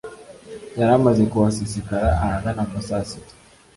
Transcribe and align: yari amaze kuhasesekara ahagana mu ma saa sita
yari 0.77 0.91
amaze 0.99 1.21
kuhasesekara 1.31 2.09
ahagana 2.25 2.61
mu 2.67 2.71
ma 2.75 2.81
saa 2.87 3.05
sita 3.09 3.33